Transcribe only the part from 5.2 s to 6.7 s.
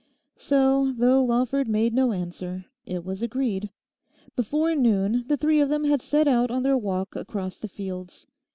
the three of them had set out on